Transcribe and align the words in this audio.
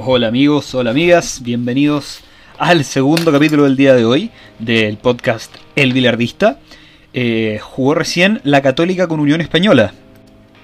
Hola 0.00 0.28
amigos, 0.28 0.76
hola 0.76 0.92
amigas, 0.92 1.40
bienvenidos 1.42 2.20
al 2.56 2.84
segundo 2.84 3.32
capítulo 3.32 3.64
del 3.64 3.76
día 3.76 3.94
de 3.94 4.04
hoy 4.04 4.30
del 4.60 4.96
podcast 4.96 5.52
El 5.74 5.92
Bilardista. 5.92 6.60
Eh, 7.12 7.58
jugó 7.60 7.94
recién 7.94 8.40
la 8.44 8.62
Católica 8.62 9.08
con 9.08 9.18
Unión 9.18 9.40
Española. 9.40 9.92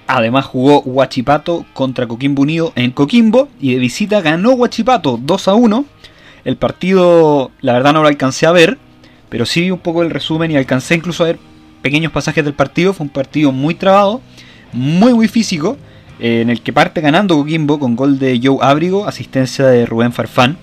Además 0.07 0.45
jugó 0.45 0.79
Huachipato 0.83 1.65
contra 1.73 2.07
Coquimbo 2.07 2.43
Unido 2.43 2.71
en 2.77 2.91
Coquimbo 2.91 3.49
y 3.59 3.73
de 3.73 3.79
visita 3.79 4.21
ganó 4.21 4.51
Huachipato 4.51 5.19
2 5.21 5.47
a 5.49 5.53
1. 5.53 5.85
El 6.45 6.55
partido, 6.55 7.51
la 7.59 7.73
verdad 7.73 7.91
no 7.91 8.03
lo 8.03 8.07
alcancé 8.07 8.45
a 8.45 8.53
ver, 8.53 8.77
pero 9.27 9.45
sí 9.45 9.59
vi 9.59 9.69
un 9.69 9.79
poco 9.79 10.01
el 10.01 10.11
resumen 10.11 10.49
y 10.49 10.55
alcancé 10.55 10.95
incluso 10.95 11.25
a 11.25 11.27
ver 11.27 11.39
pequeños 11.81 12.13
pasajes 12.13 12.45
del 12.45 12.53
partido. 12.53 12.93
Fue 12.93 13.03
un 13.03 13.11
partido 13.11 13.51
muy 13.51 13.75
trabado, 13.75 14.21
muy 14.71 15.13
muy 15.13 15.27
físico 15.27 15.77
en 16.19 16.49
el 16.49 16.61
que 16.61 16.73
parte 16.73 17.01
ganando 17.01 17.35
Coquimbo 17.35 17.79
con 17.79 17.95
gol 17.95 18.19
de 18.19 18.39
Joe 18.41 18.57
Abrigo, 18.61 19.07
asistencia 19.07 19.65
de 19.65 19.85
Rubén 19.85 20.13
Farfán, 20.13 20.57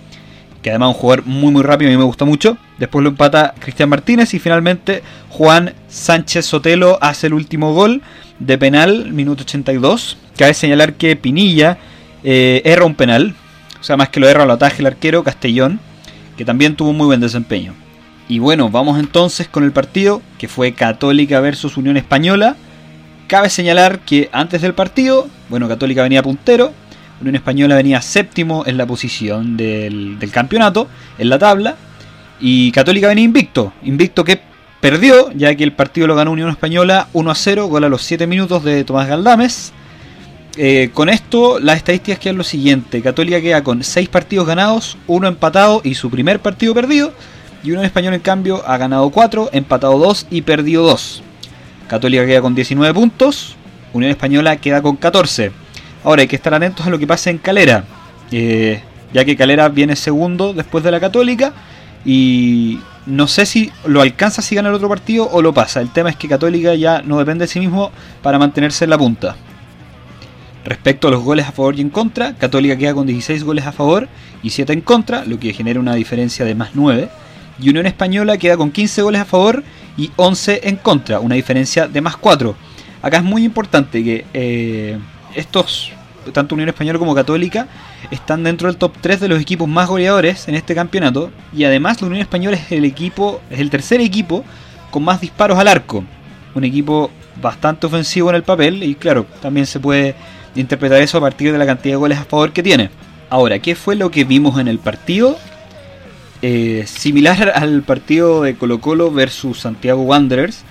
que 0.63 0.71
además 0.71 0.91
es 0.91 0.97
un 0.97 1.01
jugador 1.01 1.27
muy 1.27 1.53
muy 1.53 1.63
rápido, 1.63 1.91
a 1.91 1.93
mí 1.93 1.99
me 1.99 2.05
gusta 2.05 2.25
mucho. 2.25 2.57
Después 2.79 3.03
lo 3.03 3.11
empata 3.11 3.55
Cristian 3.59 3.89
Martínez 3.89 4.33
y 4.35 4.39
finalmente 4.39 5.03
Juan 5.29 5.75
Sánchez 5.89 6.47
Sotelo 6.47 6.99
hace 7.01 7.27
el 7.27 7.35
último 7.35 7.75
gol 7.75 8.03
de 8.39 8.59
penal, 8.59 9.13
minuto 9.13 9.43
82. 9.43 10.17
Cabe 10.37 10.55
señalar 10.55 10.95
que 10.95 11.17
Pinilla 11.17 11.79
eh, 12.25 12.63
erra 12.65 12.85
un 12.85 12.95
penal, 12.95 13.35
o 13.81 13.85
sea, 13.85 13.97
más 13.97 14.09
que 14.09 14.21
lo 14.21 14.29
erra 14.29 14.47
lo 14.47 14.53
ataje 14.53 14.81
el 14.81 14.87
arquero 14.87 15.25
Castellón, 15.25 15.81
que 16.37 16.45
también 16.45 16.77
tuvo 16.77 16.91
un 16.91 16.97
muy 16.97 17.07
buen 17.07 17.21
desempeño. 17.21 17.75
Y 18.29 18.39
bueno, 18.39 18.71
vamos 18.71 18.99
entonces 18.99 19.49
con 19.49 19.65
el 19.65 19.73
partido, 19.73 20.23
que 20.39 20.49
fue 20.49 20.73
Católica 20.73 21.41
versus 21.41 21.77
Unión 21.77 21.97
Española. 21.97 22.57
Cabe 23.33 23.49
señalar 23.49 24.01
que 24.01 24.29
antes 24.31 24.61
del 24.61 24.75
partido, 24.75 25.27
bueno, 25.49 25.67
Católica 25.67 26.03
venía 26.03 26.23
puntero, 26.23 26.71
Unión 27.19 27.35
Española 27.35 27.77
venía 27.77 28.03
séptimo 28.03 28.65
en 28.67 28.77
la 28.77 28.85
posición 28.85 29.57
del, 29.57 30.19
campeonato, 30.31 30.87
en 31.17 31.31
la 31.31 31.39
tabla, 31.39 31.77
y 32.41 32.71
Católica 32.73 33.09
venía 33.09 33.25
invicto, 33.25 33.73
invicto 33.85 34.23
que 34.23 34.39
perdió, 34.83 35.33
ya 35.33 35.55
que 35.55 35.65
el 35.65 35.73
partido 35.73 36.09
lo 36.09 36.15
ganó 36.15 36.33
Unión 36.33 36.51
Española 36.51 37.09
1 37.15 37.31
a 37.31 37.35
0, 37.35 37.69
gol 37.69 37.85
a 37.85 37.89
los 37.89 38.03
7 38.03 38.27
minutos 38.27 38.65
de 38.65 38.85
Tomás 38.85 39.09
Galdames. 39.09 39.73
Eh, 40.59 40.91
con 40.93 41.09
esto, 41.09 41.59
las 41.59 41.79
estadísticas 41.79 42.19
quedan 42.19 42.37
lo 42.37 42.45
siguiente: 42.45 43.01
Católica 43.01 43.41
queda 43.41 43.65
con 43.65 43.83
6 43.83 44.11
partidos 44.11 44.47
ganados, 44.47 44.99
1 45.07 45.27
empatado 45.27 45.81
y 45.83 45.95
su 45.95 46.11
primer 46.11 46.41
partido 46.41 46.75
perdido. 46.75 47.15
Y 47.65 47.71
Unión 47.71 47.87
Española, 47.87 48.17
en 48.17 48.21
cambio, 48.21 48.63
ha 48.67 48.77
ganado 48.77 49.09
4, 49.09 49.49
empatado 49.55 49.97
2 49.97 50.27
y 50.31 50.43
perdido 50.43 50.83
2. 50.83 51.23
Católica 51.93 52.25
queda 52.25 52.41
con 52.41 52.55
19 52.55 52.95
puntos, 52.95 53.55
Unión 53.93 54.11
Española 54.11 54.57
queda 54.57 54.81
con 54.81 54.97
14. 54.97 55.53
Ahora 56.05 56.23
hay 56.23 56.27
que 56.27 56.37
estar 56.37 56.55
atentos 56.55 56.87
a 56.87 56.89
lo 56.89 56.99
que 56.99 57.07
pasa 57.07 57.29
en 57.29 57.37
Calera, 57.37 57.85
eh, 58.31 58.83
ya 59.13 59.27
que 59.27 59.37
Calera 59.37 59.69
viene 59.69 59.95
segundo 59.95 60.55
después 60.55 60.83
de 60.85 60.91
la 60.91 61.01
Católica 61.01 61.53
y 62.03 62.81
no 63.05 63.29
sé 63.29 63.45
si 63.45 63.71
lo 63.85 64.01
alcanza 64.01 64.41
si 64.41 64.55
gana 64.55 64.71
el 64.71 64.75
otro 64.75 64.89
partido 64.89 65.29
o 65.31 65.43
lo 65.43 65.53
pasa. 65.53 65.83
El 65.83 65.91
tema 65.91 66.09
es 66.09 66.17
que 66.17 66.29
Católica 66.29 66.75
ya 66.75 67.03
no 67.03 67.19
depende 67.19 67.45
de 67.45 67.49
sí 67.49 67.61
mismo 67.61 67.91
para 68.23 68.39
mantenerse 68.39 68.85
en 68.85 68.91
la 68.91 68.97
punta. 68.97 69.37
Respecto 70.65 71.09
a 71.09 71.11
los 71.11 71.23
goles 71.23 71.47
a 71.47 71.53
favor 71.53 71.77
y 71.77 71.83
en 71.83 71.91
contra, 71.91 72.33
Católica 72.37 72.75
queda 72.79 72.95
con 72.95 73.07
16 73.07 73.45
goles 73.45 73.67
a 73.67 73.73
favor 73.73 74.09
y 74.43 74.49
7 74.49 74.73
en 74.73 74.81
contra, 74.81 75.27
lo 75.27 75.39
que 75.39 75.53
genera 75.53 75.79
una 75.79 75.95
diferencia 75.95 76.47
de 76.47 76.55
más 76.55 76.71
9. 76.73 77.11
Y 77.61 77.71
Unión 77.71 77.87
Española 77.87 78.37
queda 78.39 78.57
con 78.57 78.71
15 78.71 79.03
goles 79.03 79.21
a 79.21 79.25
favor 79.25 79.63
y 79.97 80.11
11 80.17 80.69
en 80.69 80.77
contra, 80.77 81.21
una 81.21 81.35
diferencia 81.35 81.87
de 81.87 82.01
más 82.01 82.17
4. 82.17 82.55
Acá 83.03 83.19
es 83.19 83.25
muy 83.25 83.45
importante 83.45 84.03
que 84.03 84.25
eh, 84.33 84.99
estos, 85.35 85.93
tanto 86.33 86.55
Unión 86.55 86.69
Española 86.69 86.99
como 86.99 87.15
Católica, 87.15 87.67
están 88.11 88.45
dentro 88.45 88.69
del 88.69 88.77
top 88.77 88.93
3 89.01 89.21
de 89.21 89.29
los 89.29 89.41
equipos 89.41 89.69
más 89.69 89.89
goleadores 89.89 90.49
en 90.49 90.55
este 90.55 90.75
campeonato. 90.75 91.31
Y 91.53 91.65
además 91.65 92.01
la 92.01 92.07
Unión 92.09 92.23
Española 92.23 92.57
es 92.57 92.73
el 92.73 92.85
equipo, 92.85 93.41
es 93.51 93.61
el 93.61 93.71
tercer 93.71 94.01
equipo 94.01 94.45
con 94.91 95.03
más 95.05 95.21
disparos 95.21 95.59
al 95.59 95.69
arco. 95.69 96.05
Un 96.55 96.65
equipo 96.65 97.11
bastante 97.41 97.87
ofensivo 97.87 98.31
en 98.31 98.37
el 98.37 98.43
papel 98.43 98.83
y 98.83 98.95
claro, 98.95 99.27
también 99.41 99.67
se 99.67 99.81
puede 99.81 100.15
interpretar 100.55 101.01
eso 101.01 101.19
a 101.19 101.23
partir 101.23 101.51
de 101.51 101.59
la 101.59 101.67
cantidad 101.67 101.95
de 101.95 101.99
goles 101.99 102.19
a 102.19 102.25
favor 102.25 102.53
que 102.53 102.63
tiene. 102.63 102.91
Ahora, 103.31 103.59
¿qué 103.59 103.75
fue 103.75 103.97
lo 103.97 104.11
que 104.11 104.25
vimos 104.25 104.61
en 104.61 104.69
el 104.69 104.79
partido? 104.79 105.39
Eh, 106.43 106.85
similar 106.87 107.53
al 107.55 107.83
partido 107.83 108.43
de 108.43 108.57
Colo 108.57 108.81
Colo 108.81 109.11
versus 109.11 109.61
Santiago 109.61 110.03
Wanderers, 110.03 110.65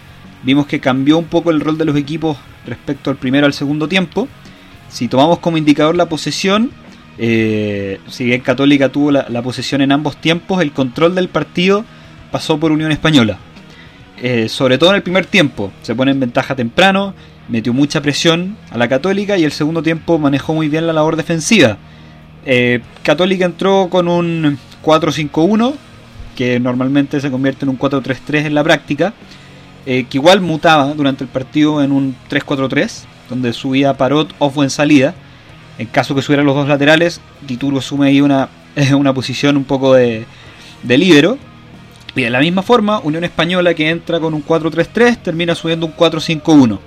vimos 0.44 0.68
que 0.68 0.80
cambió 0.80 1.18
un 1.18 1.26
poco 1.26 1.50
el 1.50 1.62
rol 1.62 1.78
de 1.78 1.86
los 1.86 1.96
equipos 1.96 2.38
respecto 2.66 3.10
al 3.10 3.16
primero 3.16 3.46
al 3.46 3.54
segundo 3.54 3.88
tiempo. 3.88 4.28
Si 4.90 5.08
tomamos 5.08 5.40
como 5.40 5.58
indicador 5.58 5.96
la 5.96 6.08
posesión, 6.08 6.72
eh, 7.18 8.00
si 8.08 8.26
bien 8.26 8.42
Católica 8.42 8.90
tuvo 8.90 9.12
la, 9.12 9.42
posesión 9.42 9.82
en 9.82 9.94
ambos 9.94 10.18
tiempos, 10.18 10.62
el 10.62 10.74
control 10.74 11.16
del 11.16 11.30
partido 11.30 11.86
pasó 12.32 12.60
por 12.60 12.72
Unión 12.72 12.92
Española. 12.92 13.38
Eh, 14.22 14.50
sobre 14.50 14.78
todo 14.78 14.90
en 14.92 14.98
el 14.98 15.04
primer 15.04 15.26
tiempo, 15.26 15.72
se 15.82 15.96
pone 15.96 16.12
en 16.12 16.20
ventaja 16.20 16.56
temprano, 16.56 17.14
metió 17.48 17.74
mucha 17.74 18.02
presión 18.02 18.58
a 18.70 18.78
la 18.78 18.88
Católica 18.88 19.38
y 19.38 19.46
el 19.46 19.52
segundo 19.52 19.82
tiempo 19.82 20.20
manejó 20.20 20.54
muy 20.54 20.68
bien 20.68 20.86
la 20.86 20.94
labor 20.94 21.16
defensiva. 21.16 21.78
Católica 23.04 23.46
entró 23.46 23.88
con 23.90 24.08
un 24.08 24.58
4-5-1, 24.84 25.74
que 26.36 26.60
normalmente 26.60 27.20
se 27.22 27.30
convierte 27.30 27.66
en 27.66 27.70
un 27.70 27.80
4-3-3 27.80 28.46
en 28.46 28.56
la 28.56 28.64
práctica, 28.64 29.14
eh, 29.86 30.06
que 30.10 30.18
igual 30.18 30.42
mutaba 30.42 30.94
durante 30.94 31.24
el 31.24 31.30
partido 31.30 31.84
en 31.84 31.92
un 31.92 32.16
3-4-3, 32.30 33.04
donde 33.30 33.54
subía 33.54 33.96
Parot 33.96 34.34
o 34.40 34.64
en 34.64 34.70
salida. 34.70 35.14
En 35.78 35.88
caso 35.88 36.14
que 36.14 36.22
subieran 36.22 36.46
los 36.46 36.56
dos 36.56 36.68
laterales, 36.68 37.22
Dituro 37.48 37.80
asume 37.80 38.08
ahí 38.08 38.22
una, 38.22 38.50
una 38.96 39.14
posición 39.14 39.58
un 39.58 39.64
poco 39.64 39.94
de, 39.94 40.26
de 40.84 40.98
líbero. 40.98 41.38
Y 42.16 42.24
de 42.24 42.30
la 42.30 42.40
misma 42.40 42.62
forma, 42.62 43.00
Unión 43.00 43.24
Española 43.24 43.74
que 43.74 43.90
entra 43.90 44.20
con 44.20 44.34
un 44.34 44.46
4-3-3 44.46 45.18
termina 45.18 45.56
subiendo 45.56 45.86
un 45.86 45.96
4-5-1. 45.96 46.80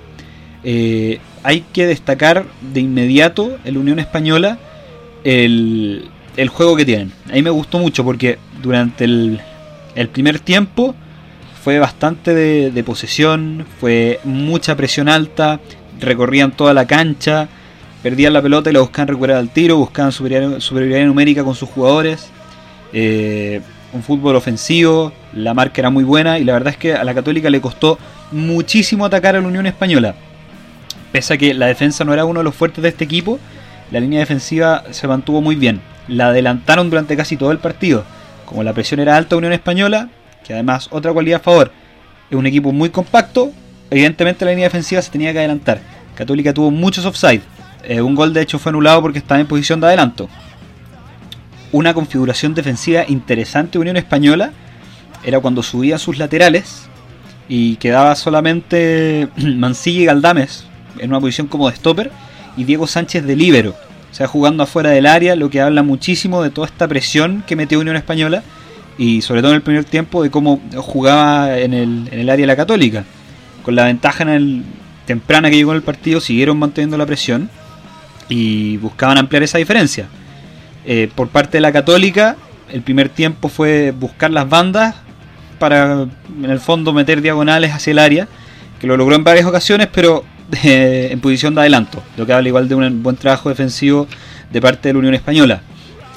Eh, 0.63 1.19
hay 1.43 1.61
que 1.73 1.87
destacar 1.87 2.45
de 2.73 2.79
inmediato 2.79 3.57
en 3.65 3.73
la 3.73 3.79
Unión 3.79 3.99
Española 3.99 4.57
el, 5.25 6.09
el 6.37 6.49
juego 6.49 6.75
que 6.77 6.85
tienen. 6.85 7.11
A 7.29 7.33
mí 7.33 7.41
me 7.41 7.49
gustó 7.49 7.79
mucho 7.79 8.05
porque 8.05 8.37
durante 8.61 9.03
el, 9.03 9.41
primer 10.11 10.39
tiempo 10.39 10.95
fue 11.63 11.79
bastante 11.79 12.33
de, 12.33 12.83
posesión, 12.83 13.65
fue 13.79 14.19
mucha 14.23 14.75
presión 14.75 15.09
alta, 15.09 15.59
recorrían 15.99 16.51
toda 16.51 16.73
la 16.73 16.85
cancha, 16.85 17.47
perdían 18.03 18.33
la 18.33 18.41
pelota 18.41 18.69
y 18.69 18.73
la 18.73 18.81
buscaban 18.81 19.07
recuperar 19.07 19.37
al 19.37 19.49
tiro, 19.49 19.77
buscaban 19.77 20.11
superioridad, 20.11 21.05
numérica 21.05 21.43
con 21.43 21.55
sus 21.55 21.69
jugadores. 21.69 22.29
Eh, 22.93 23.61
un 23.93 24.03
fútbol 24.03 24.35
ofensivo, 24.35 25.13
la 25.33 25.53
marca 25.53 25.81
era 25.81 25.89
muy 25.89 26.03
buena 26.03 26.37
y 26.37 26.43
la 26.43 26.53
verdad 26.53 26.73
es 26.73 26.77
que 26.77 26.93
a 26.93 27.03
la 27.03 27.13
Católica 27.13 27.49
le 27.49 27.61
costó 27.61 27.97
muchísimo 28.31 29.05
atacar 29.05 29.35
a 29.35 29.41
la 29.41 29.47
Unión 29.47 29.65
Española. 29.65 30.15
Pese 31.11 31.33
a 31.33 31.37
que 31.37 31.53
la 31.53 31.67
defensa 31.67 32.03
no 32.03 32.13
era 32.13 32.25
uno 32.25 32.41
de 32.41 32.43
los 32.43 32.53
fuertes 32.53 32.83
de 32.83 32.89
este 32.89 33.05
equipo, 33.05 33.39
la 33.91 33.99
línea 33.99 34.19
defensiva 34.19 34.83
se 34.91 35.07
mantuvo 35.07 35.41
muy 35.41 35.55
bien 35.55 35.81
la 36.07 36.27
adelantaron 36.27 36.89
durante 36.89 37.17
casi 37.17 37.37
todo 37.37 37.51
el 37.51 37.59
partido. 37.59 38.03
Como 38.45 38.63
la 38.63 38.73
presión 38.73 38.99
era 38.99 39.17
alta 39.17 39.35
Unión 39.35 39.53
Española, 39.53 40.09
que 40.45 40.53
además 40.53 40.87
otra 40.91 41.13
cualidad 41.13 41.39
a 41.41 41.43
favor, 41.43 41.71
es 42.29 42.37
un 42.37 42.45
equipo 42.45 42.71
muy 42.71 42.89
compacto, 42.89 43.51
evidentemente 43.89 44.45
la 44.45 44.51
línea 44.51 44.65
defensiva 44.65 45.01
se 45.01 45.11
tenía 45.11 45.33
que 45.33 45.39
adelantar. 45.39 45.79
Católica 46.15 46.53
tuvo 46.53 46.71
muchos 46.71 47.05
offside. 47.05 47.41
Eh, 47.83 48.01
un 48.01 48.15
gol 48.15 48.33
de 48.33 48.41
hecho 48.41 48.59
fue 48.59 48.71
anulado 48.71 49.01
porque 49.01 49.19
estaba 49.19 49.39
en 49.39 49.47
posición 49.47 49.79
de 49.79 49.87
adelanto. 49.87 50.29
Una 51.71 51.93
configuración 51.93 52.53
defensiva 52.53 53.03
interesante 53.07 53.73
de 53.73 53.79
Unión 53.79 53.97
Española 53.97 54.51
era 55.23 55.39
cuando 55.39 55.63
subía 55.63 55.97
sus 55.97 56.17
laterales 56.17 56.87
y 57.49 57.75
quedaba 57.77 58.15
solamente 58.15 59.27
Mancilla 59.35 60.01
y 60.01 60.05
Galdames 60.05 60.65
en 60.99 61.09
una 61.09 61.19
posición 61.19 61.47
como 61.47 61.69
de 61.69 61.75
stopper 61.75 62.11
y 62.57 62.63
Diego 62.63 62.87
Sánchez 62.87 63.25
de 63.25 63.35
líbero 63.35 63.75
o 64.15 64.17
sea, 64.17 64.27
jugando 64.27 64.63
afuera 64.63 64.91
del 64.91 65.07
área, 65.07 65.35
lo 65.35 65.49
que 65.49 65.59
habla 65.59 65.83
muchísimo 65.83 66.41
de 66.41 66.49
toda 66.49 66.67
esta 66.67 66.87
presión 66.87 67.43
que 67.45 67.57
metió 67.57 67.81
Unión 67.81 67.97
Española 67.97 68.43
y 68.97 69.21
sobre 69.21 69.41
todo 69.41 69.51
en 69.51 69.57
el 69.57 69.61
primer 69.61 69.83
tiempo 69.83 70.23
de 70.23 70.31
cómo 70.31 70.61
jugaba 70.77 71.59
en 71.59 71.73
el, 71.73 72.07
en 72.09 72.19
el 72.21 72.29
área 72.29 72.47
la 72.47 72.55
Católica. 72.55 73.03
Con 73.61 73.75
la 73.75 73.83
ventaja 73.83 74.23
en 74.23 74.29
el, 74.29 74.63
temprana 75.05 75.49
que 75.49 75.57
llegó 75.57 75.71
en 75.71 75.77
el 75.77 75.83
partido, 75.83 76.21
siguieron 76.21 76.57
manteniendo 76.57 76.97
la 76.97 77.05
presión 77.05 77.49
y 78.29 78.77
buscaban 78.77 79.17
ampliar 79.17 79.43
esa 79.43 79.57
diferencia. 79.57 80.07
Eh, 80.85 81.09
por 81.13 81.27
parte 81.27 81.57
de 81.57 81.61
la 81.61 81.73
Católica, 81.73 82.37
el 82.71 82.83
primer 82.83 83.09
tiempo 83.09 83.49
fue 83.49 83.91
buscar 83.91 84.31
las 84.31 84.47
bandas 84.47 84.95
para, 85.59 86.07
en 86.41 86.49
el 86.49 86.61
fondo, 86.61 86.93
meter 86.93 87.21
diagonales 87.21 87.73
hacia 87.73 87.91
el 87.91 87.99
área, 87.99 88.27
que 88.79 88.87
lo 88.87 88.95
logró 88.95 89.17
en 89.17 89.25
varias 89.25 89.45
ocasiones, 89.45 89.89
pero 89.91 90.23
en 90.63 91.19
posición 91.19 91.55
de 91.55 91.61
adelanto, 91.61 92.03
lo 92.17 92.25
que 92.25 92.33
habla 92.33 92.47
igual 92.47 92.67
de 92.67 92.75
un 92.75 93.03
buen 93.03 93.15
trabajo 93.15 93.49
defensivo 93.49 94.07
de 94.51 94.61
parte 94.61 94.89
de 94.89 94.93
la 94.93 94.99
Unión 94.99 95.13
Española. 95.13 95.61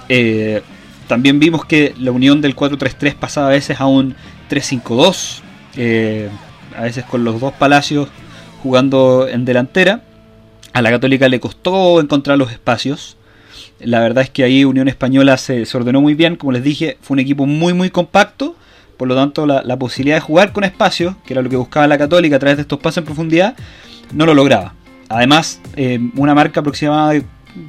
Eh, 0.09 0.63
también 1.07 1.41
vimos 1.41 1.65
que 1.65 1.95
la 1.99 2.13
unión 2.13 2.41
del 2.41 2.55
4-3-3 2.55 3.15
pasaba 3.15 3.49
a 3.49 3.51
veces 3.51 3.81
a 3.81 3.87
un 3.87 4.15
3-5-2, 4.51 5.41
eh, 5.77 6.29
a 6.77 6.83
veces 6.83 7.05
con 7.05 7.25
los 7.25 7.41
dos 7.41 7.53
palacios 7.55 8.09
jugando 8.63 9.27
en 9.29 9.45
delantera. 9.45 10.03
A 10.73 10.83
la 10.83 10.91
Católica 10.91 11.29
le 11.29 11.41
costó 11.41 12.01
encontrar 12.01 12.37
los 12.39 12.53
espacios. 12.53 13.17
La 13.81 14.01
verdad 14.01 14.25
es 14.25 14.31
que 14.31 14.45
ahí 14.45 14.65
Unión 14.65 14.89
Española 14.89 15.37
se, 15.39 15.65
ordenó 15.75 16.01
muy 16.01 16.15
bien, 16.15 16.37
como 16.37 16.53
les 16.53 16.63
dije, 16.63 16.99
fue 17.01 17.15
un 17.15 17.21
equipo 17.21 17.47
muy 17.47 17.73
muy 17.73 17.91
compacto, 17.91 18.57
por 18.97 19.09
lo 19.09 19.15
tanto 19.15 19.47
la, 19.47 19.77
posibilidad 19.79 20.17
de 20.17 20.21
jugar 20.21 20.53
con 20.53 20.65
espacio, 20.65 21.17
que 21.25 21.33
era 21.35 21.43
lo 21.43 21.49
que 21.49 21.57
buscaba 21.57 21.87
la 21.87 21.97
Católica 21.97 22.37
a 22.37 22.39
través 22.39 22.57
de 22.57 22.63
estos 22.63 22.81
pases 22.81 22.99
en 22.99 23.05
profundidad, 23.05 23.57
no 24.13 24.27
lo 24.27 24.35
lograba. 24.35 24.75
Además, 25.09 25.61
eh, 25.77 25.99
una 26.17 26.35
marca 26.35 26.61
aproximada 26.61 27.11
de 27.11 27.25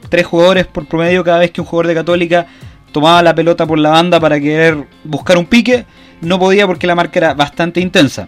tres 0.09 0.25
jugadores 0.25 0.67
por 0.67 0.85
promedio 0.85 1.23
cada 1.23 1.39
vez 1.39 1.51
que 1.51 1.61
un 1.61 1.67
jugador 1.67 1.87
de 1.87 1.95
Católica 1.95 2.47
tomaba 2.91 3.21
la 3.21 3.35
pelota 3.35 3.65
por 3.65 3.79
la 3.79 3.89
banda 3.89 4.19
para 4.19 4.39
querer 4.39 4.87
buscar 5.03 5.37
un 5.37 5.45
pique, 5.45 5.85
no 6.21 6.39
podía 6.39 6.67
porque 6.67 6.87
la 6.87 6.95
marca 6.95 7.19
era 7.19 7.33
bastante 7.33 7.79
intensa. 7.79 8.27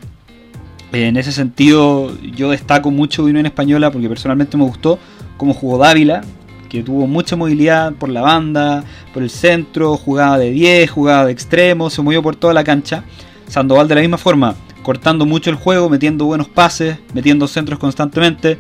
En 0.94 1.16
ese 1.16 1.31
sentido, 1.31 2.12
yo 2.22 2.52
destaco 2.52 2.92
mucho 2.92 3.24
Unión 3.24 3.46
Española 3.46 3.92
porque 3.92 4.10
personalmente 4.10 4.58
me 4.58 4.66
gustó 4.66 5.00
cómo 5.38 5.54
jugó 5.54 5.78
Dávila, 5.78 6.22
que 6.69 6.84
tuvo 6.84 7.08
mucha 7.08 7.36
movilidad 7.36 7.94
por 7.94 8.10
la 8.10 8.22
banda, 8.22 8.84
por 9.13 9.24
el 9.24 9.30
centro, 9.30 9.96
jugaba 9.98 10.38
de 10.38 10.52
10, 10.52 10.90
jugaba 10.90 11.25
de 11.25 11.31
extremo, 11.31 11.90
se 11.90 12.02
movió 12.02 12.22
por 12.22 12.36
toda 12.36 12.54
la 12.54 12.63
cancha. 12.63 13.04
Sandoval 13.48 13.88
de 13.88 13.96
la 13.96 14.02
misma 14.02 14.18
forma, 14.18 14.56
cortando 14.83 15.25
mucho 15.25 15.50
el 15.50 15.56
juego, 15.56 15.89
metiendo 15.89 16.25
buenos 16.25 16.48
pases, 16.48 16.98
metiendo 17.13 17.48
centros 17.48 17.80
constantemente. 17.80 18.57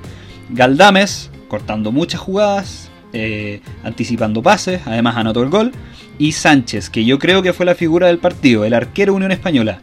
Galdames, 0.49 1.31
cortando 1.47 1.91
muchas 1.91 2.19
jugadas, 2.19 2.89
eh, 3.13 3.61
anticipando 3.83 4.41
pases, 4.41 4.81
además 4.85 5.17
anotó 5.17 5.43
el 5.43 5.49
gol. 5.49 5.71
Y 6.17 6.33
Sánchez, 6.33 6.89
que 6.89 7.03
yo 7.03 7.19
creo 7.19 7.41
que 7.41 7.53
fue 7.53 7.65
la 7.65 7.75
figura 7.75 8.07
del 8.07 8.19
partido, 8.19 8.63
el 8.65 8.73
arquero 8.73 9.13
Unión 9.13 9.31
Española. 9.31 9.81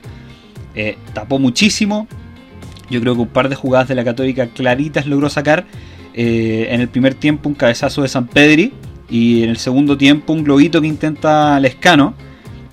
Eh, 0.74 0.96
tapó 1.12 1.38
muchísimo. 1.38 2.06
Yo 2.90 3.00
creo 3.00 3.14
que 3.14 3.20
un 3.22 3.28
par 3.28 3.48
de 3.48 3.54
jugadas 3.56 3.88
de 3.88 3.94
la 3.94 4.04
Católica 4.04 4.46
claritas 4.46 5.06
logró 5.06 5.28
sacar 5.28 5.66
eh, 6.14 6.68
en 6.70 6.80
el 6.80 6.88
primer 6.88 7.14
tiempo 7.14 7.48
un 7.48 7.54
cabezazo 7.54 8.02
de 8.02 8.08
San 8.08 8.28
Pedri 8.28 8.72
y 9.10 9.42
en 9.42 9.50
el 9.50 9.56
segundo 9.56 9.98
tiempo 9.98 10.32
un 10.32 10.44
globito 10.44 10.80
que 10.80 10.86
intenta 10.86 11.58
Lescano. 11.60 12.14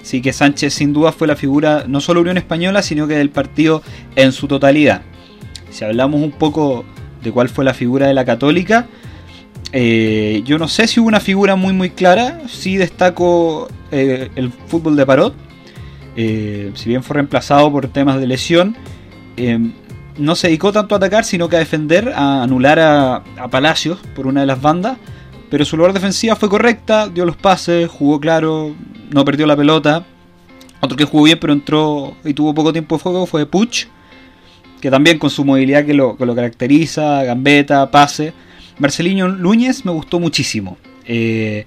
Así 0.06 0.22
que 0.22 0.34
Sánchez 0.34 0.72
sin 0.75 0.94
duda 0.94 1.12
fue 1.12 1.25
la 1.25 1.36
figura 1.36 1.86
no 1.88 2.00
solo 2.00 2.22
Unión 2.22 2.38
Española, 2.38 2.84
sino 2.84 3.07
que 3.07 3.16
del 3.16 3.31
partido 3.31 3.81
en 4.16 4.34
su 4.34 4.48
totalidad. 4.48 5.02
Si 5.72 5.84
hablamos 5.84 6.22
un 6.22 6.31
poco 6.31 6.86
de 7.24 7.31
cuál 7.31 7.50
fue 7.50 7.66
la 7.66 7.74
figura 7.74 8.06
de 8.06 8.13
la 8.13 8.24
Católica, 8.24 8.86
eh, 9.72 10.44
yo 10.46 10.60
no 10.60 10.68
sé 10.68 10.86
si 10.86 11.00
hubo 11.00 11.07
una 11.07 11.19
figura 11.19 11.56
muy 11.56 11.74
muy 11.74 11.90
clara, 11.90 12.42
sí 12.48 12.78
destaco 12.78 13.68
eh, 13.92 14.30
el 14.36 14.52
fútbol 14.52 14.96
de 14.96 15.07
Parot, 15.07 15.34
si 16.16 16.86
bien 16.86 17.01
fue 17.01 17.16
reemplazado 17.16 17.72
por 17.72 17.88
temas 17.88 18.19
de 18.19 18.28
lesión, 18.28 18.78
no 20.19 20.36
se 20.36 20.50
dedicó 20.50 20.72
tanto 20.72 20.94
a 20.94 20.98
atacar, 21.00 21.25
sino 21.25 21.50
que 21.50 21.56
a 21.56 21.60
defender, 21.60 22.13
a 22.16 22.44
anular 22.44 22.80
a, 22.80 23.24
Palacios 23.50 24.00
por 24.16 24.28
una 24.28 24.42
de 24.42 24.46
las 24.46 24.62
bandas. 24.62 25.00
Pero 25.56 25.63
su 25.63 25.78
lugar 25.78 25.94
defensiva 25.94 26.36
fue 26.36 26.50
correcta, 26.50 27.07
dio 27.07 27.24
los 27.24 27.38
pases, 27.38 27.88
jugó 27.90 28.19
claro, 28.19 28.75
no 29.10 29.24
perdió 29.24 29.48
la 29.48 29.56
pelota. 29.56 30.06
Otro 30.81 30.98
que 30.98 31.06
jugó 31.06 31.24
bien, 31.24 31.38
pero 31.40 31.54
entró 31.54 32.13
y 32.25 32.34
tuvo 32.34 32.54
poco 32.54 32.74
tiempo 32.74 32.98
de 32.98 33.02
fuego 33.02 33.25
fue 33.25 33.46
Puch, 33.46 33.86
que 34.81 34.92
también 34.92 35.18
con 35.18 35.30
su 35.30 35.46
movilidad 35.46 35.86
que 35.86 35.94
lo, 35.94 36.18
lo 36.19 36.36
caracteriza, 36.36 37.24
gambeta, 37.24 37.90
pase. 37.90 38.34
Marcelino 38.80 39.30
Núñez 39.30 39.86
me 39.86 39.94
gustó 39.94 40.19
muchísimo. 40.19 40.75
Eh, 41.06 41.66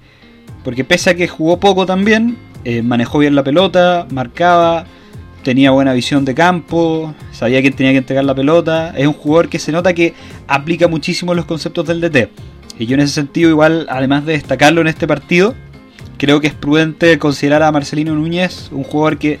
porque 0.63 0.83
pese 0.83 1.09
a 1.09 1.15
que 1.15 1.27
jugó 1.27 1.59
poco 1.59 1.87
también, 1.87 2.37
eh, 2.65 2.83
manejó 2.83 3.17
bien 3.17 3.33
la 3.33 3.43
pelota, 3.43 4.05
marcaba, 4.11 4.85
tenía 5.43 5.71
buena 5.71 5.93
visión 5.93 6.25
de 6.25 6.35
campo, 6.35 7.15
sabía 7.31 7.63
que 7.63 7.71
tenía 7.71 7.93
que 7.93 7.97
entregar 7.97 8.23
la 8.23 8.35
pelota. 8.35 8.93
Es 8.95 9.07
un 9.07 9.13
jugador 9.13 9.49
que 9.49 9.57
se 9.57 9.71
nota 9.71 9.95
que 9.95 10.13
aplica 10.45 10.87
muchísimo 10.87 11.33
los 11.33 11.45
conceptos 11.45 11.87
del 11.87 12.01
DT. 12.01 12.29
Y 12.79 12.85
yo 12.85 12.95
en 12.95 13.01
ese 13.01 13.13
sentido, 13.13 13.49
igual, 13.49 13.85
además 13.89 14.25
de 14.25 14.33
destacarlo 14.33 14.79
en 14.79 14.87
este 14.87 15.05
partido, 15.05 15.53
creo 16.17 16.39
que 16.39 16.47
es 16.47 16.53
prudente 16.53 17.19
considerar 17.19 17.61
a 17.61 17.71
Marcelino 17.73 18.15
Núñez 18.15 18.69
un 18.71 18.83
jugador 18.83 19.17
que 19.17 19.37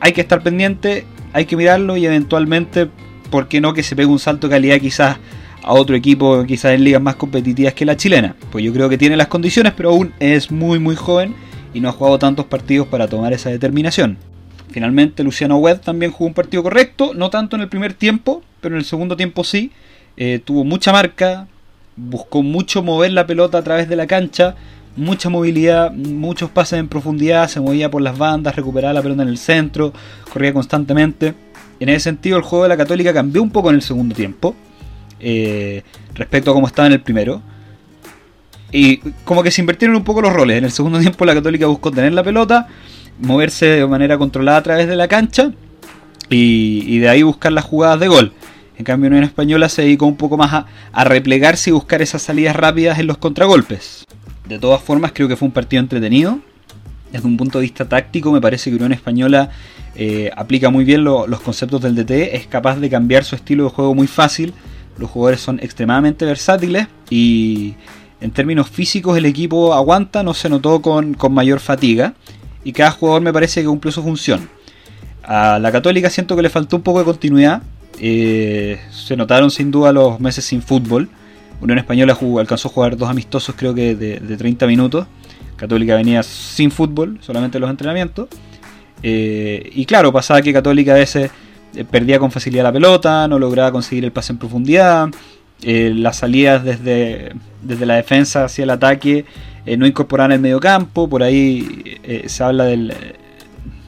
hay 0.00 0.12
que 0.12 0.22
estar 0.22 0.42
pendiente, 0.42 1.04
hay 1.34 1.44
que 1.44 1.56
mirarlo 1.56 1.98
y 1.98 2.06
eventualmente, 2.06 2.88
¿por 3.30 3.48
qué 3.48 3.60
no 3.60 3.74
que 3.74 3.82
se 3.82 3.94
pegue 3.94 4.08
un 4.08 4.18
salto 4.18 4.48
de 4.48 4.54
calidad 4.54 4.80
quizás 4.80 5.18
a 5.62 5.74
otro 5.74 5.94
equipo, 5.94 6.42
quizás 6.46 6.72
en 6.72 6.82
ligas 6.82 7.02
más 7.02 7.16
competitivas 7.16 7.74
que 7.74 7.84
la 7.84 7.98
chilena? 7.98 8.34
Pues 8.50 8.64
yo 8.64 8.72
creo 8.72 8.88
que 8.88 8.96
tiene 8.96 9.14
las 9.16 9.28
condiciones, 9.28 9.74
pero 9.76 9.90
aún 9.90 10.14
es 10.18 10.50
muy 10.50 10.78
muy 10.78 10.96
joven 10.96 11.34
y 11.74 11.80
no 11.80 11.90
ha 11.90 11.92
jugado 11.92 12.18
tantos 12.18 12.46
partidos 12.46 12.88
para 12.88 13.08
tomar 13.08 13.34
esa 13.34 13.50
determinación. 13.50 14.16
Finalmente 14.70 15.22
Luciano 15.22 15.58
Webb 15.58 15.82
también 15.82 16.12
jugó 16.12 16.28
un 16.28 16.34
partido 16.34 16.62
correcto, 16.62 17.12
no 17.14 17.28
tanto 17.28 17.56
en 17.56 17.62
el 17.62 17.68
primer 17.68 17.92
tiempo, 17.92 18.42
pero 18.62 18.74
en 18.74 18.78
el 18.78 18.86
segundo 18.86 19.18
tiempo 19.18 19.44
sí. 19.44 19.70
Eh, 20.16 20.40
tuvo 20.44 20.64
mucha 20.64 20.92
marca, 20.92 21.46
buscó 21.96 22.42
mucho 22.42 22.82
mover 22.82 23.12
la 23.12 23.26
pelota 23.26 23.58
a 23.58 23.62
través 23.62 23.88
de 23.88 23.96
la 23.96 24.06
cancha, 24.06 24.54
mucha 24.96 25.28
movilidad, 25.28 25.92
muchos 25.92 26.50
pases 26.50 26.78
en 26.78 26.88
profundidad, 26.88 27.48
se 27.48 27.60
movía 27.60 27.90
por 27.90 28.02
las 28.02 28.18
bandas, 28.18 28.56
recuperaba 28.56 28.94
la 28.94 29.02
pelota 29.02 29.22
en 29.22 29.28
el 29.28 29.38
centro, 29.38 29.92
corría 30.32 30.52
constantemente. 30.52 31.34
En 31.78 31.88
ese 31.88 32.00
sentido 32.00 32.36
el 32.36 32.42
juego 32.42 32.64
de 32.64 32.68
la 32.68 32.76
Católica 32.76 33.12
cambió 33.12 33.42
un 33.42 33.50
poco 33.50 33.70
en 33.70 33.76
el 33.76 33.82
segundo 33.82 34.14
tiempo, 34.14 34.54
eh, 35.18 35.82
respecto 36.14 36.50
a 36.50 36.54
cómo 36.54 36.66
estaba 36.66 36.86
en 36.86 36.92
el 36.94 37.00
primero. 37.00 37.42
Y 38.72 38.98
como 39.24 39.42
que 39.42 39.50
se 39.50 39.60
invirtieron 39.60 39.96
un 39.96 40.04
poco 40.04 40.22
los 40.22 40.32
roles. 40.32 40.58
En 40.58 40.64
el 40.64 40.70
segundo 40.70 40.98
tiempo 41.00 41.24
la 41.24 41.34
Católica 41.34 41.66
buscó 41.66 41.90
tener 41.90 42.12
la 42.12 42.22
pelota, 42.22 42.68
moverse 43.18 43.66
de 43.66 43.86
manera 43.86 44.16
controlada 44.18 44.58
a 44.58 44.62
través 44.62 44.88
de 44.88 44.96
la 44.96 45.08
cancha 45.08 45.52
y, 46.28 46.98
de 46.98 47.08
ahí 47.08 47.22
buscar 47.22 47.52
las 47.52 47.64
jugadas 47.64 48.00
de 48.00 48.08
gol. 48.08 48.32
En 48.80 48.84
cambio, 48.84 49.08
Unión 49.08 49.24
Española 49.24 49.68
se 49.68 49.82
dedicó 49.82 50.06
un 50.06 50.16
poco 50.16 50.38
más 50.38 50.64
a, 50.94 51.04
replegarse 51.04 51.68
y 51.68 51.72
buscar 51.74 52.00
esas 52.00 52.22
salidas 52.22 52.56
rápidas 52.56 52.98
en 52.98 53.08
los 53.08 53.18
contragolpes. 53.18 54.06
De 54.48 54.58
todas 54.58 54.80
formas, 54.80 55.12
creo 55.12 55.28
que 55.28 55.36
fue 55.36 55.48
un 55.48 55.52
partido 55.52 55.82
entretenido. 55.82 56.38
Desde 57.12 57.28
un 57.28 57.36
punto 57.36 57.58
de 57.58 57.64
vista 57.64 57.86
táctico, 57.86 58.32
me 58.32 58.40
parece 58.40 58.70
que 58.70 58.76
Unión 58.76 58.94
Española 58.94 59.50
eh, 59.96 60.30
aplica 60.34 60.70
muy 60.70 60.86
bien 60.86 61.04
los 61.04 61.40
conceptos 61.42 61.82
del 61.82 61.94
DT, 61.94 62.34
es 62.34 62.46
capaz 62.46 62.76
de 62.76 62.88
cambiar 62.88 63.22
su 63.24 63.34
estilo 63.34 63.64
de 63.64 63.70
juego 63.70 63.94
muy 63.94 64.06
fácil. 64.06 64.54
Los 64.96 65.10
jugadores 65.10 65.42
son 65.42 65.60
extremadamente 65.60 66.24
versátiles 66.24 66.86
y 67.10 67.74
en 68.22 68.30
términos 68.30 68.70
físicos 68.70 69.18
el 69.18 69.26
equipo 69.26 69.74
aguanta, 69.74 70.22
no 70.22 70.32
se 70.32 70.48
notó 70.48 70.80
con, 70.80 71.12
con 71.12 71.34
mayor 71.34 71.60
fatiga 71.60 72.14
y 72.64 72.72
cada 72.72 72.92
jugador 72.92 73.20
me 73.20 73.30
parece 73.30 73.60
que 73.60 73.66
cumplió 73.66 73.92
su 73.92 74.02
función. 74.02 74.48
A 75.22 75.58
la 75.58 75.70
Católica 75.70 76.08
siento 76.08 76.34
que 76.34 76.40
le 76.40 76.48
faltó 76.48 76.76
un 76.76 76.82
poco 76.82 77.00
de 77.00 77.04
continuidad. 77.04 77.60
Eh, 78.02 78.80
se 78.90 79.14
notaron 79.14 79.50
sin 79.50 79.70
duda 79.70 79.92
los 79.92 80.18
meses 80.20 80.44
sin 80.44 80.62
fútbol. 80.62 81.08
Unión 81.60 81.78
Española 81.78 82.16
alcanzó 82.38 82.68
a 82.68 82.70
jugar 82.72 82.96
dos 82.96 83.10
amistosos 83.10 83.54
creo 83.56 83.74
que 83.74 83.94
de, 83.94 84.36
30 84.36 84.66
minutos. 84.66 85.06
Católica 85.56 85.94
venía 85.94 86.22
sin 86.22 86.70
fútbol, 86.70 87.18
solamente 87.20 87.58
los 87.58 87.68
entrenamientos. 87.68 88.28
Eh, 89.02 89.70
y 89.74 89.84
claro, 89.84 90.12
pasaba 90.12 90.40
que 90.40 90.52
Católica 90.52 90.92
a 90.92 90.96
veces 90.96 91.30
eh, 91.74 91.84
perdía 91.84 92.18
con 92.18 92.30
facilidad 92.30 92.64
la 92.64 92.72
pelota, 92.72 93.28
no 93.28 93.38
lograba 93.38 93.70
conseguir 93.70 94.04
el 94.04 94.12
pase 94.12 94.32
en 94.32 94.38
profundidad. 94.38 95.10
las 95.62 96.16
salidas 96.16 96.64
desde, 96.64 97.34
desde 97.62 97.84
la 97.84 97.96
defensa 97.96 98.44
hacia 98.44 98.62
el 98.62 98.70
ataque 98.70 99.26
no 99.76 99.86
incorporaban 99.86 100.32
el 100.32 100.40
medio 100.40 100.58
campo, 100.58 101.06
por 101.06 101.22
ahí 101.22 102.00
se 102.26 102.42
habla 102.42 102.64
del 102.64 102.94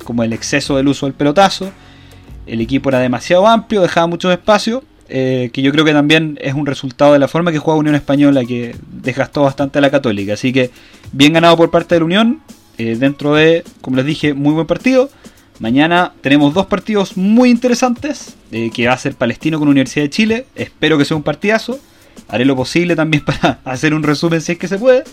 como 0.05 0.23
el 0.25 0.33
exceso 0.33 0.77
del 0.77 0.89
uso 0.89 1.07
del 1.07 1.15
pelotazo. 1.15 1.73
El 2.47 2.61
equipo 2.61 2.89
era 2.89 2.99
demasiado 2.99 3.47
amplio, 3.47 3.83
dejaba 3.83 4.07
muchos 4.07 4.33
espacios, 4.33 4.83
eh, 5.09 5.51
que 5.53 5.63
yo 5.63 5.73
creo 5.73 5.85
que 5.85 5.93
también 5.93 6.39
es 6.41 6.55
un 6.55 6.67
resultado 6.67 7.13
de 7.13 7.19
la 7.19 7.29
forma 7.29 7.53
que 7.53 7.59
juega 7.59 7.79
Unión 7.79 7.95
Española, 7.95 8.45
que 8.45 8.75
desgastó 8.91 9.43
bastante 9.43 9.79
a 9.79 9.83
la 9.83 9.91
Católica. 9.91 10.35
Así 10.35 10.53
que 10.53 10.71
bien 11.13 11.33
ganado 11.33 11.57
por 11.57 11.71
parte 11.71 11.95
de 11.95 12.01
la 12.01 12.05
Unión, 12.07 12.41
dentro 12.77 13.35
de, 13.35 13.65
como 13.81 13.97
les 13.97 14.07
dije, 14.07 14.35
muy 14.35 14.53
buen 14.55 14.67
partido. 14.67 15.11
Mañana 15.61 16.13
tenemos 16.21 16.55
dos 16.55 16.67
partidos 16.67 17.17
muy 17.17 17.51
interesantes, 17.51 18.35
que 18.51 18.87
va 18.87 18.95
a 18.95 18.99
ser 18.99 19.15
Palestino 19.15 19.59
con 19.59 19.69
Universidad 19.69 20.07
de 20.07 20.11
Chile. 20.11 20.47
Espero 20.57 20.99
que 20.99 21.05
sea 21.05 21.17
un 21.17 21.23
partidazo. 21.23 21.79
Haré 22.29 22.45
lo 22.45 22.57
posible 22.57 22.97
también 22.97 23.25
para 23.27 23.61
hacer 23.65 23.95
un 23.95 24.03
resumen 24.03 24.41
si 24.41 24.53
es 24.53 24.59
que 24.59 24.69
se 24.69 24.79
puede. 24.79 25.05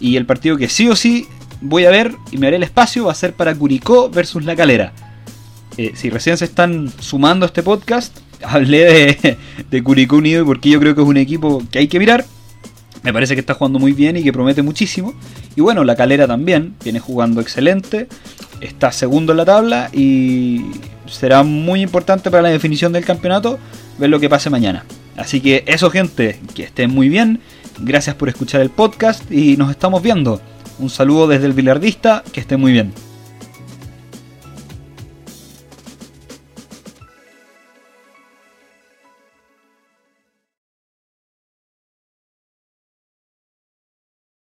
Y 0.00 0.16
el 0.16 0.26
partido 0.26 0.56
que 0.56 0.68
sí 0.68 0.88
o 0.88 0.96
sí 0.96 1.28
voy 1.60 1.84
a 1.84 1.90
ver 1.90 2.14
y 2.30 2.38
me 2.38 2.46
haré 2.46 2.56
el 2.56 2.62
espacio 2.62 3.04
va 3.04 3.12
a 3.12 3.14
ser 3.14 3.34
para 3.34 3.54
Curicó 3.54 4.10
versus 4.10 4.44
La 4.44 4.56
Calera. 4.56 4.92
Eh, 5.76 5.92
si 5.94 6.10
recién 6.10 6.36
se 6.36 6.44
están 6.44 6.92
sumando 7.00 7.44
a 7.44 7.48
este 7.48 7.62
podcast, 7.62 8.16
hablé 8.42 8.84
de, 8.84 9.36
de 9.70 9.82
Curicó 9.82 10.16
Unido 10.16 10.42
y 10.42 10.46
porque 10.46 10.70
yo 10.70 10.80
creo 10.80 10.94
que 10.94 11.02
es 11.02 11.06
un 11.06 11.16
equipo 11.16 11.62
que 11.70 11.80
hay 11.80 11.88
que 11.88 11.98
mirar. 11.98 12.24
Me 13.02 13.12
parece 13.12 13.34
que 13.34 13.40
está 13.40 13.52
jugando 13.54 13.78
muy 13.78 13.92
bien 13.92 14.16
y 14.16 14.22
que 14.22 14.32
promete 14.32 14.62
muchísimo. 14.62 15.12
Y 15.56 15.60
bueno, 15.60 15.84
la 15.84 15.94
calera 15.94 16.26
también 16.26 16.74
viene 16.82 17.00
jugando 17.00 17.40
excelente. 17.42 18.08
Está 18.62 18.92
segundo 18.92 19.32
en 19.32 19.36
la 19.36 19.44
tabla 19.44 19.90
y 19.92 20.62
será 21.06 21.42
muy 21.42 21.82
importante 21.82 22.30
para 22.30 22.44
la 22.44 22.48
definición 22.48 22.92
del 22.92 23.04
campeonato 23.04 23.58
ver 23.98 24.08
lo 24.08 24.20
que 24.20 24.30
pase 24.30 24.48
mañana. 24.48 24.84
Así 25.16 25.40
que 25.40 25.64
eso 25.66 25.90
gente, 25.90 26.40
que 26.54 26.62
estén 26.62 26.90
muy 26.90 27.10
bien. 27.10 27.40
Gracias 27.78 28.16
por 28.16 28.28
escuchar 28.28 28.62
el 28.62 28.70
podcast 28.70 29.30
y 29.30 29.56
nos 29.58 29.70
estamos 29.70 30.02
viendo. 30.02 30.40
Un 30.78 30.88
saludo 30.88 31.26
desde 31.28 31.46
el 31.46 31.52
Bilardista, 31.52 32.24
que 32.32 32.40
esté 32.40 32.56
muy 32.56 32.72
bien. 32.72 32.92